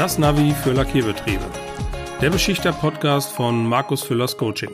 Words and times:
Das 0.00 0.16
Navi 0.16 0.54
für 0.54 0.72
Lackierbetriebe. 0.72 1.44
Der 2.22 2.30
Beschichter-Podcast 2.30 3.32
von 3.32 3.68
Markus 3.68 4.02
Füllers 4.02 4.38
Coaching. 4.38 4.70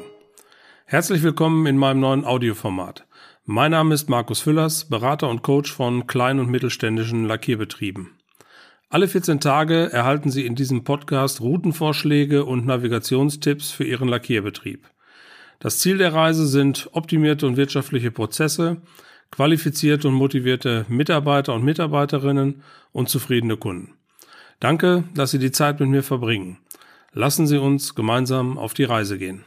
Herzlich 0.84 1.24
willkommen 1.24 1.66
in 1.66 1.76
meinem 1.76 1.98
neuen 1.98 2.24
Audioformat. 2.24 3.08
Mein 3.44 3.72
Name 3.72 3.92
ist 3.92 4.08
Markus 4.08 4.38
Füllers, 4.38 4.84
Berater 4.88 5.28
und 5.28 5.42
Coach 5.42 5.72
von 5.72 6.06
kleinen 6.06 6.38
und 6.38 6.48
mittelständischen 6.48 7.24
Lackierbetrieben. 7.24 8.10
Alle 8.88 9.08
14 9.08 9.40
Tage 9.40 9.92
erhalten 9.92 10.30
Sie 10.30 10.47
in 10.47 10.54
diesem 10.54 10.84
Podcast 10.84 11.40
Routenvorschläge 11.40 12.44
und 12.44 12.65
Navigationstipps 12.65 13.72
für 13.72 13.83
Ihren 13.83 14.06
Lackierbetrieb. 14.06 14.87
Das 15.58 15.80
Ziel 15.80 15.98
der 15.98 16.15
Reise 16.15 16.47
sind 16.47 16.88
optimierte 16.93 17.48
und 17.48 17.56
wirtschaftliche 17.56 18.12
Prozesse, 18.12 18.77
qualifizierte 19.33 20.06
und 20.06 20.15
motivierte 20.15 20.87
Mitarbeiter 20.88 21.52
und 21.52 21.65
Mitarbeiterinnen 21.65 22.62
und 22.93 23.09
zufriedene 23.09 23.56
Kunden. 23.56 23.97
Danke, 24.60 25.05
dass 25.15 25.30
Sie 25.30 25.38
die 25.38 25.52
Zeit 25.52 25.80
mit 25.80 25.88
mir 25.88 26.02
verbringen. 26.02 26.59
Lassen 27.12 27.47
Sie 27.47 27.59
uns 27.59 27.95
gemeinsam 27.95 28.59
auf 28.59 28.74
die 28.74 28.84
Reise 28.84 29.19
gehen. 29.19 29.45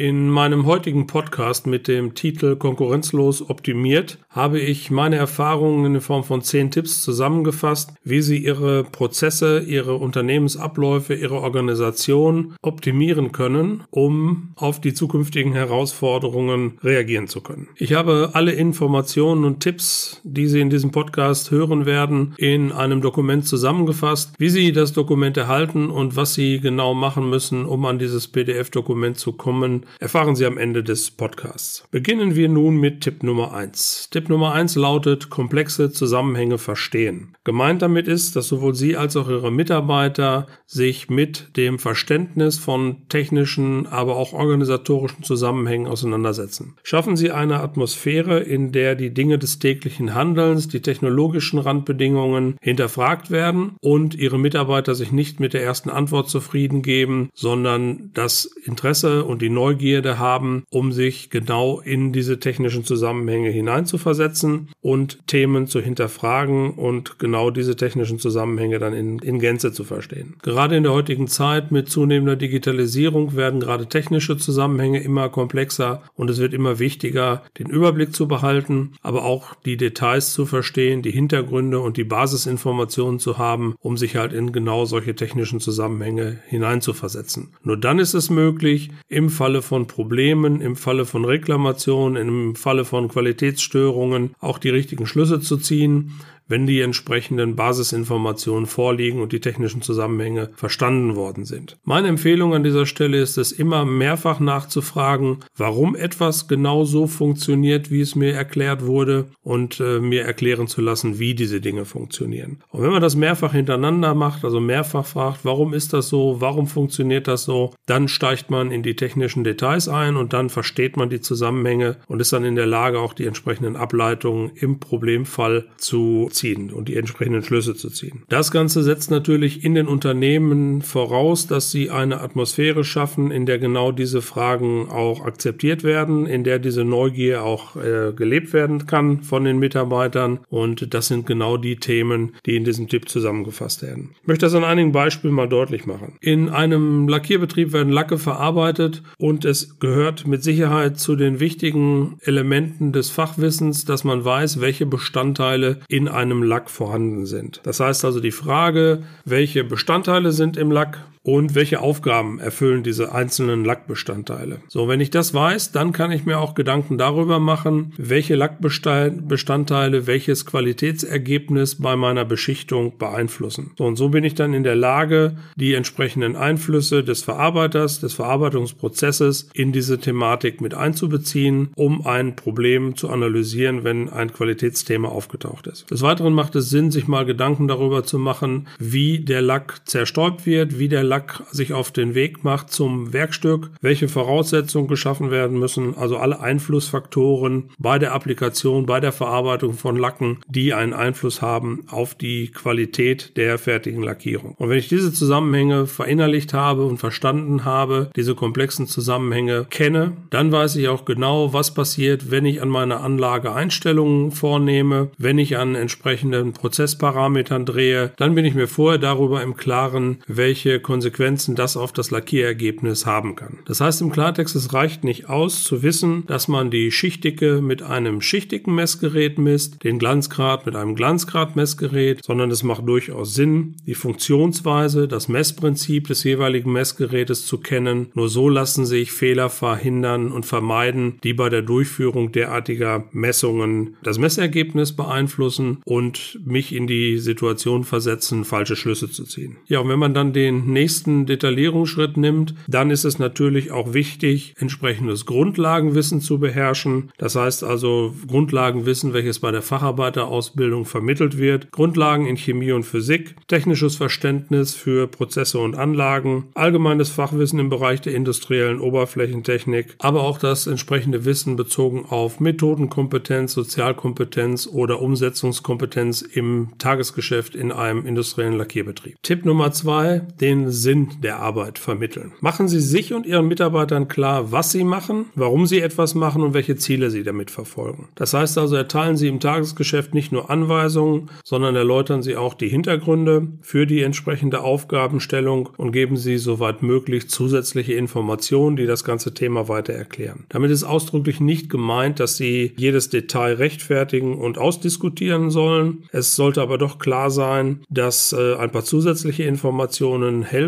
In 0.00 0.30
meinem 0.30 0.64
heutigen 0.64 1.08
Podcast 1.08 1.66
mit 1.66 1.88
dem 1.88 2.14
Titel 2.14 2.54
Konkurrenzlos 2.54 3.50
optimiert 3.50 4.18
habe 4.28 4.60
ich 4.60 4.92
meine 4.92 5.16
Erfahrungen 5.16 5.92
in 5.92 6.00
Form 6.00 6.22
von 6.22 6.40
zehn 6.40 6.70
Tipps 6.70 7.02
zusammengefasst, 7.02 7.94
wie 8.04 8.22
Sie 8.22 8.38
Ihre 8.38 8.84
Prozesse, 8.84 9.58
Ihre 9.58 9.96
Unternehmensabläufe, 9.96 11.14
Ihre 11.14 11.40
Organisation 11.40 12.54
optimieren 12.62 13.32
können, 13.32 13.82
um 13.90 14.52
auf 14.54 14.80
die 14.80 14.94
zukünftigen 14.94 15.52
Herausforderungen 15.52 16.78
reagieren 16.84 17.26
zu 17.26 17.40
können. 17.40 17.66
Ich 17.74 17.92
habe 17.92 18.30
alle 18.34 18.52
Informationen 18.52 19.42
und 19.42 19.58
Tipps, 19.58 20.20
die 20.22 20.46
Sie 20.46 20.60
in 20.60 20.70
diesem 20.70 20.92
Podcast 20.92 21.50
hören 21.50 21.86
werden, 21.86 22.34
in 22.38 22.70
einem 22.70 23.00
Dokument 23.00 23.48
zusammengefasst, 23.48 24.34
wie 24.38 24.48
Sie 24.48 24.70
das 24.70 24.92
Dokument 24.92 25.36
erhalten 25.36 25.90
und 25.90 26.14
was 26.14 26.34
Sie 26.34 26.60
genau 26.60 26.94
machen 26.94 27.28
müssen, 27.28 27.64
um 27.64 27.84
an 27.84 27.98
dieses 27.98 28.28
PDF-Dokument 28.28 29.18
zu 29.18 29.32
kommen, 29.32 29.86
erfahren 30.00 30.36
Sie 30.36 30.46
am 30.46 30.58
Ende 30.58 30.82
des 30.82 31.10
Podcasts. 31.10 31.84
Beginnen 31.90 32.34
wir 32.34 32.48
nun 32.48 32.76
mit 32.76 33.00
Tipp 33.00 33.22
Nummer 33.22 33.52
eins. 33.52 34.08
Tipp 34.10 34.28
Nummer 34.28 34.52
eins 34.52 34.76
lautet 34.76 35.30
komplexe 35.30 35.90
Zusammenhänge 35.90 36.58
verstehen. 36.58 37.36
Gemeint 37.44 37.82
damit 37.82 38.08
ist, 38.08 38.36
dass 38.36 38.48
sowohl 38.48 38.74
Sie 38.74 38.96
als 38.96 39.16
auch 39.16 39.28
Ihre 39.28 39.50
Mitarbeiter 39.50 40.46
sich 40.66 41.08
mit 41.08 41.56
dem 41.56 41.78
Verständnis 41.78 42.58
von 42.58 43.08
technischen, 43.08 43.86
aber 43.86 44.16
auch 44.16 44.32
organisatorischen 44.32 45.22
Zusammenhängen 45.22 45.86
auseinandersetzen. 45.86 46.74
Schaffen 46.82 47.16
Sie 47.16 47.30
eine 47.30 47.60
Atmosphäre, 47.60 48.40
in 48.40 48.72
der 48.72 48.94
die 48.94 49.14
Dinge 49.14 49.38
des 49.38 49.58
täglichen 49.58 50.14
Handelns, 50.14 50.68
die 50.68 50.82
technologischen 50.82 51.58
Randbedingungen 51.58 52.56
hinterfragt 52.60 53.30
werden 53.30 53.76
und 53.80 54.14
Ihre 54.14 54.38
Mitarbeiter 54.38 54.94
sich 54.94 55.12
nicht 55.12 55.40
mit 55.40 55.54
der 55.54 55.62
ersten 55.62 55.90
Antwort 55.90 56.28
zufrieden 56.28 56.82
geben, 56.82 57.30
sondern 57.34 58.10
das 58.14 58.44
Interesse 58.64 59.24
und 59.24 59.42
die 59.42 59.50
Neugier 59.50 59.77
Neugierde 59.78 60.18
haben, 60.18 60.64
um 60.70 60.90
sich 60.90 61.30
genau 61.30 61.80
in 61.80 62.12
diese 62.12 62.40
technischen 62.40 62.84
Zusammenhänge 62.84 63.50
hineinzuversetzen 63.50 64.70
und 64.80 65.24
Themen 65.28 65.68
zu 65.68 65.80
hinterfragen 65.80 66.72
und 66.72 67.20
genau 67.20 67.50
diese 67.50 67.76
technischen 67.76 68.18
Zusammenhänge 68.18 68.80
dann 68.80 68.92
in, 68.92 69.20
in 69.20 69.38
Gänze 69.38 69.72
zu 69.72 69.84
verstehen. 69.84 70.34
Gerade 70.42 70.76
in 70.76 70.82
der 70.82 70.92
heutigen 70.92 71.28
Zeit 71.28 71.70
mit 71.70 71.88
zunehmender 71.88 72.34
Digitalisierung 72.34 73.36
werden 73.36 73.60
gerade 73.60 73.86
technische 73.86 74.36
Zusammenhänge 74.36 75.00
immer 75.00 75.28
komplexer 75.28 76.02
und 76.14 76.28
es 76.28 76.38
wird 76.38 76.54
immer 76.54 76.80
wichtiger, 76.80 77.42
den 77.58 77.68
Überblick 77.68 78.12
zu 78.12 78.26
behalten, 78.26 78.94
aber 79.02 79.24
auch 79.24 79.54
die 79.64 79.76
Details 79.76 80.32
zu 80.32 80.44
verstehen, 80.44 81.02
die 81.02 81.12
Hintergründe 81.12 81.78
und 81.78 81.96
die 81.96 82.04
Basisinformationen 82.04 83.20
zu 83.20 83.38
haben, 83.38 83.76
um 83.78 83.96
sich 83.96 84.16
halt 84.16 84.32
in 84.32 84.50
genau 84.50 84.86
solche 84.86 85.14
technischen 85.14 85.60
Zusammenhänge 85.60 86.40
hineinzuversetzen. 86.48 87.50
Nur 87.62 87.76
dann 87.76 88.00
ist 88.00 88.14
es 88.14 88.28
möglich, 88.28 88.90
im 89.08 89.28
Falle 89.30 89.57
von 89.62 89.86
Problemen, 89.86 90.60
im 90.60 90.76
Falle 90.76 91.04
von 91.04 91.24
Reklamationen, 91.24 92.28
im 92.28 92.54
Falle 92.54 92.84
von 92.84 93.08
Qualitätsstörungen 93.08 94.34
auch 94.40 94.58
die 94.58 94.70
richtigen 94.70 95.06
Schlüsse 95.06 95.40
zu 95.40 95.56
ziehen, 95.56 96.12
wenn 96.48 96.66
die 96.66 96.80
entsprechenden 96.80 97.54
Basisinformationen 97.54 98.66
vorliegen 98.66 99.20
und 99.20 99.32
die 99.32 99.40
technischen 99.40 99.82
Zusammenhänge 99.82 100.50
verstanden 100.54 101.14
worden 101.14 101.44
sind. 101.44 101.76
Meine 101.84 102.08
Empfehlung 102.08 102.54
an 102.54 102.64
dieser 102.64 102.86
Stelle 102.86 103.20
ist 103.20 103.38
es 103.38 103.52
immer 103.52 103.84
mehrfach 103.84 104.40
nachzufragen, 104.40 105.38
warum 105.56 105.94
etwas 105.94 106.48
genau 106.48 106.84
so 106.84 107.06
funktioniert, 107.06 107.90
wie 107.90 108.00
es 108.00 108.14
mir 108.14 108.32
erklärt 108.32 108.86
wurde 108.86 109.26
und 109.42 109.80
äh, 109.80 110.00
mir 110.00 110.24
erklären 110.24 110.66
zu 110.66 110.80
lassen, 110.80 111.18
wie 111.18 111.34
diese 111.34 111.60
Dinge 111.60 111.84
funktionieren. 111.84 112.62
Und 112.70 112.82
wenn 112.82 112.90
man 112.90 113.02
das 113.02 113.16
mehrfach 113.16 113.52
hintereinander 113.52 114.14
macht, 114.14 114.44
also 114.44 114.60
mehrfach 114.60 115.06
fragt, 115.06 115.44
warum 115.44 115.74
ist 115.74 115.92
das 115.92 116.08
so, 116.08 116.40
warum 116.40 116.66
funktioniert 116.66 117.28
das 117.28 117.44
so, 117.44 117.74
dann 117.86 118.08
steigt 118.08 118.50
man 118.50 118.70
in 118.70 118.82
die 118.82 118.96
technischen 118.96 119.44
Details 119.44 119.88
ein 119.88 120.16
und 120.16 120.32
dann 120.32 120.48
versteht 120.48 120.96
man 120.96 121.10
die 121.10 121.20
Zusammenhänge 121.20 121.96
und 122.06 122.20
ist 122.20 122.32
dann 122.32 122.44
in 122.44 122.56
der 122.56 122.66
Lage, 122.66 123.00
auch 123.00 123.12
die 123.12 123.26
entsprechenden 123.26 123.76
Ableitungen 123.76 124.50
im 124.54 124.80
Problemfall 124.80 125.66
zu 125.76 126.28
ziehen 126.38 126.72
und 126.72 126.88
die 126.88 126.96
entsprechenden 126.96 127.42
Schlüsse 127.42 127.74
zu 127.74 127.90
ziehen. 127.90 128.22
Das 128.28 128.50
Ganze 128.50 128.82
setzt 128.82 129.10
natürlich 129.10 129.64
in 129.64 129.74
den 129.74 129.86
Unternehmen 129.86 130.82
voraus, 130.82 131.46
dass 131.46 131.70
sie 131.70 131.90
eine 131.90 132.20
Atmosphäre 132.20 132.84
schaffen, 132.84 133.30
in 133.30 133.44
der 133.44 133.58
genau 133.58 133.92
diese 133.92 134.22
Fragen 134.22 134.88
auch 134.88 135.24
akzeptiert 135.24 135.84
werden, 135.84 136.26
in 136.26 136.44
der 136.44 136.58
diese 136.58 136.84
Neugier 136.84 137.42
auch 137.42 137.76
äh, 137.76 138.12
gelebt 138.14 138.52
werden 138.52 138.86
kann 138.86 139.22
von 139.22 139.44
den 139.44 139.58
Mitarbeitern. 139.58 140.40
Und 140.48 140.94
das 140.94 141.08
sind 141.08 141.26
genau 141.26 141.56
die 141.56 141.76
Themen, 141.76 142.34
die 142.46 142.56
in 142.56 142.64
diesem 142.64 142.88
Tipp 142.88 143.08
zusammengefasst 143.08 143.82
werden. 143.82 144.10
Ich 144.22 144.26
möchte 144.28 144.46
das 144.46 144.54
an 144.54 144.64
einigen 144.64 144.92
Beispielen 144.92 145.34
mal 145.34 145.48
deutlich 145.48 145.86
machen. 145.86 146.16
In 146.20 146.48
einem 146.48 147.08
Lackierbetrieb 147.08 147.72
werden 147.72 147.92
Lacke 147.92 148.18
verarbeitet 148.18 149.02
und 149.18 149.44
es 149.44 149.78
gehört 149.80 150.26
mit 150.26 150.42
Sicherheit 150.42 150.98
zu 150.98 151.16
den 151.16 151.40
wichtigen 151.40 152.18
Elementen 152.22 152.92
des 152.92 153.10
Fachwissens, 153.10 153.84
dass 153.84 154.04
man 154.04 154.24
weiß, 154.24 154.60
welche 154.60 154.86
Bestandteile 154.86 155.80
in 155.88 156.06
einem 156.08 156.27
einem 156.30 156.42
Lack 156.42 156.70
vorhanden 156.70 157.26
sind. 157.26 157.60
Das 157.64 157.80
heißt 157.80 158.04
also 158.04 158.20
die 158.20 158.30
Frage, 158.30 159.02
welche 159.24 159.64
Bestandteile 159.64 160.32
sind 160.32 160.56
im 160.56 160.70
Lack, 160.70 160.98
und 161.22 161.54
welche 161.54 161.80
Aufgaben 161.80 162.38
erfüllen 162.38 162.82
diese 162.82 163.12
einzelnen 163.12 163.64
Lackbestandteile. 163.64 164.60
So, 164.68 164.88
wenn 164.88 165.00
ich 165.00 165.10
das 165.10 165.34
weiß, 165.34 165.72
dann 165.72 165.92
kann 165.92 166.12
ich 166.12 166.24
mir 166.24 166.38
auch 166.38 166.54
Gedanken 166.54 166.98
darüber 166.98 167.38
machen, 167.38 167.92
welche 167.96 168.34
Lackbestandteile 168.34 170.06
welches 170.06 170.46
Qualitätsergebnis 170.46 171.76
bei 171.76 171.96
meiner 171.96 172.24
Beschichtung 172.24 172.98
beeinflussen. 172.98 173.72
So, 173.76 173.84
und 173.84 173.96
so 173.96 174.08
bin 174.08 174.24
ich 174.24 174.34
dann 174.34 174.54
in 174.54 174.64
der 174.64 174.76
Lage, 174.76 175.36
die 175.56 175.74
entsprechenden 175.74 176.36
Einflüsse 176.36 177.04
des 177.04 177.22
Verarbeiters, 177.22 178.00
des 178.00 178.14
Verarbeitungsprozesses 178.14 179.50
in 179.54 179.72
diese 179.72 179.98
Thematik 179.98 180.60
mit 180.60 180.74
einzubeziehen, 180.74 181.70
um 181.74 182.06
ein 182.06 182.36
Problem 182.36 182.96
zu 182.96 183.08
analysieren, 183.08 183.84
wenn 183.84 184.08
ein 184.08 184.32
Qualitätsthema 184.32 185.08
aufgetaucht 185.08 185.66
ist. 185.66 185.90
Des 185.90 186.02
Weiteren 186.02 186.32
macht 186.32 186.56
es 186.56 186.70
Sinn, 186.70 186.90
sich 186.90 187.08
mal 187.08 187.24
Gedanken 187.24 187.68
darüber 187.68 188.04
zu 188.04 188.18
machen, 188.18 188.68
wie 188.78 189.20
der 189.20 189.42
Lack 189.42 189.82
zerstäubt 189.84 190.46
wird, 190.46 190.78
wie 190.78 190.88
der 190.88 191.04
Lack 191.08 191.42
sich 191.50 191.72
auf 191.72 191.90
den 191.90 192.14
Weg 192.14 192.44
macht 192.44 192.70
zum 192.70 193.14
Werkstück, 193.14 193.70
welche 193.80 194.08
Voraussetzungen 194.08 194.88
geschaffen 194.88 195.30
werden 195.30 195.58
müssen, 195.58 195.96
also 195.96 196.18
alle 196.18 196.40
Einflussfaktoren 196.40 197.70
bei 197.78 197.98
der 197.98 198.12
Applikation, 198.12 198.84
bei 198.84 199.00
der 199.00 199.12
Verarbeitung 199.12 199.72
von 199.72 199.96
Lacken, 199.96 200.40
die 200.48 200.74
einen 200.74 200.92
Einfluss 200.92 201.40
haben 201.40 201.84
auf 201.88 202.14
die 202.14 202.48
Qualität 202.48 203.38
der 203.38 203.56
fertigen 203.56 204.02
Lackierung. 204.02 204.54
Und 204.58 204.68
wenn 204.68 204.78
ich 204.78 204.88
diese 204.88 205.10
Zusammenhänge 205.10 205.86
verinnerlicht 205.86 206.52
habe 206.52 206.84
und 206.84 206.98
verstanden 206.98 207.64
habe, 207.64 208.10
diese 208.14 208.34
komplexen 208.34 208.86
Zusammenhänge 208.86 209.66
kenne, 209.70 210.12
dann 210.28 210.52
weiß 210.52 210.76
ich 210.76 210.88
auch 210.88 211.06
genau, 211.06 211.54
was 211.54 211.72
passiert, 211.72 212.30
wenn 212.30 212.44
ich 212.44 212.60
an 212.60 212.68
meiner 212.68 213.00
Anlage 213.00 213.54
Einstellungen 213.54 214.30
vornehme, 214.30 215.08
wenn 215.16 215.38
ich 215.38 215.56
an 215.56 215.74
entsprechenden 215.74 216.52
Prozessparametern 216.52 217.64
drehe, 217.64 218.12
dann 218.18 218.34
bin 218.34 218.44
ich 218.44 218.54
mir 218.54 218.68
vorher 218.68 218.98
darüber 218.98 219.42
im 219.42 219.56
Klaren, 219.56 220.18
welche 220.26 220.80
Konsequenzen 220.80 220.97
Konsequenzen 220.98 221.54
das 221.54 221.76
auf 221.76 221.92
das 221.92 222.10
Lackierergebnis 222.10 223.06
haben 223.06 223.36
kann. 223.36 223.58
Das 223.66 223.80
heißt 223.80 224.00
im 224.00 224.10
Klartext, 224.10 224.56
es 224.56 224.72
reicht 224.72 225.04
nicht 225.04 225.28
aus 225.28 225.62
zu 225.62 225.84
wissen, 225.84 226.24
dass 226.26 226.48
man 226.48 226.72
die 226.72 226.90
Schichtdicke 226.90 227.62
mit 227.62 227.82
einem 227.82 228.20
schichtigen 228.20 228.74
Messgerät 228.74 229.38
misst, 229.38 229.84
den 229.84 230.00
Glanzgrad 230.00 230.66
mit 230.66 230.74
einem 230.74 230.96
Glanzgradmessgerät, 230.96 232.24
sondern 232.24 232.50
es 232.50 232.64
macht 232.64 232.88
durchaus 232.88 233.34
Sinn, 233.34 233.76
die 233.86 233.94
Funktionsweise, 233.94 235.06
das 235.06 235.28
Messprinzip 235.28 236.08
des 236.08 236.24
jeweiligen 236.24 236.72
Messgerätes 236.72 237.46
zu 237.46 237.58
kennen. 237.58 238.08
Nur 238.14 238.28
so 238.28 238.48
lassen 238.48 238.84
sich 238.84 239.12
Fehler 239.12 239.50
verhindern 239.50 240.32
und 240.32 240.46
vermeiden, 240.46 241.20
die 241.22 241.32
bei 241.32 241.48
der 241.48 241.62
Durchführung 241.62 242.32
derartiger 242.32 243.04
Messungen 243.12 243.96
das 244.02 244.18
Messergebnis 244.18 244.96
beeinflussen 244.96 245.78
und 245.84 246.40
mich 246.44 246.74
in 246.74 246.88
die 246.88 247.18
Situation 247.18 247.84
versetzen, 247.84 248.44
falsche 248.44 248.74
Schlüsse 248.74 249.08
zu 249.08 249.22
ziehen. 249.24 249.58
Ja, 249.68 249.78
und 249.78 249.88
wenn 249.88 249.98
man 250.00 250.14
dann 250.14 250.32
den 250.32 250.66
nächsten 250.66 250.87
nächsten 250.88 251.26
Detaillierungsschritt 251.26 252.16
nimmt, 252.16 252.54
dann 252.66 252.90
ist 252.90 253.04
es 253.04 253.18
natürlich 253.18 253.70
auch 253.72 253.92
wichtig, 253.92 254.54
entsprechendes 254.58 255.26
Grundlagenwissen 255.26 256.22
zu 256.22 256.38
beherrschen. 256.38 257.10
Das 257.18 257.36
heißt 257.36 257.62
also 257.62 258.14
Grundlagenwissen, 258.26 259.12
welches 259.12 259.38
bei 259.38 259.50
der 259.50 259.60
Facharbeiterausbildung 259.60 260.86
vermittelt 260.86 261.36
wird, 261.36 261.72
Grundlagen 261.72 262.24
in 262.24 262.38
Chemie 262.38 262.72
und 262.72 262.84
Physik, 262.84 263.34
technisches 263.48 263.96
Verständnis 263.96 264.74
für 264.74 265.08
Prozesse 265.08 265.58
und 265.58 265.76
Anlagen, 265.76 266.44
allgemeines 266.54 267.10
Fachwissen 267.10 267.58
im 267.58 267.68
Bereich 267.68 268.00
der 268.00 268.14
industriellen 268.14 268.80
Oberflächentechnik, 268.80 269.94
aber 269.98 270.22
auch 270.22 270.38
das 270.38 270.66
entsprechende 270.66 271.26
Wissen 271.26 271.56
bezogen 271.56 272.06
auf 272.08 272.40
Methodenkompetenz, 272.40 273.52
Sozialkompetenz 273.52 274.66
oder 274.66 275.02
Umsetzungskompetenz 275.02 276.22
im 276.22 276.70
Tagesgeschäft 276.78 277.54
in 277.54 277.72
einem 277.72 278.06
industriellen 278.06 278.56
Lackierbetrieb. 278.56 279.16
Tipp 279.22 279.44
Nummer 279.44 279.70
zwei, 279.72 280.22
den 280.40 280.70
Sinn 280.82 281.08
der 281.22 281.38
Arbeit 281.40 281.78
vermitteln. 281.78 282.32
Machen 282.40 282.68
Sie 282.68 282.80
sich 282.80 283.12
und 283.12 283.26
Ihren 283.26 283.48
Mitarbeitern 283.48 284.08
klar, 284.08 284.52
was 284.52 284.72
Sie 284.72 284.84
machen, 284.84 285.26
warum 285.34 285.66
Sie 285.66 285.80
etwas 285.80 286.14
machen 286.14 286.42
und 286.42 286.54
welche 286.54 286.76
Ziele 286.76 287.10
Sie 287.10 287.22
damit 287.22 287.50
verfolgen. 287.50 288.08
Das 288.14 288.34
heißt 288.34 288.58
also, 288.58 288.76
erteilen 288.76 289.16
Sie 289.16 289.28
im 289.28 289.40
Tagesgeschäft 289.40 290.14
nicht 290.14 290.32
nur 290.32 290.50
Anweisungen, 290.50 291.30
sondern 291.44 291.76
erläutern 291.76 292.22
Sie 292.22 292.36
auch 292.36 292.54
die 292.54 292.68
Hintergründe 292.68 293.48
für 293.60 293.86
die 293.86 294.02
entsprechende 294.02 294.60
Aufgabenstellung 294.60 295.70
und 295.76 295.92
geben 295.92 296.16
Sie 296.16 296.38
soweit 296.38 296.82
möglich 296.82 297.28
zusätzliche 297.28 297.94
Informationen, 297.94 298.76
die 298.76 298.86
das 298.86 299.04
ganze 299.04 299.34
Thema 299.34 299.68
weiter 299.68 299.92
erklären. 299.92 300.44
Damit 300.48 300.70
ist 300.70 300.84
ausdrücklich 300.84 301.40
nicht 301.40 301.70
gemeint, 301.70 302.20
dass 302.20 302.36
Sie 302.36 302.72
jedes 302.76 303.10
Detail 303.10 303.54
rechtfertigen 303.54 304.36
und 304.36 304.58
ausdiskutieren 304.58 305.50
sollen. 305.50 306.04
Es 306.12 306.36
sollte 306.36 306.62
aber 306.62 306.78
doch 306.78 306.98
klar 306.98 307.30
sein, 307.30 307.80
dass 307.88 308.32
äh, 308.32 308.54
ein 308.54 308.70
paar 308.70 308.84
zusätzliche 308.84 309.44
Informationen 309.44 310.42
helfen, 310.42 310.67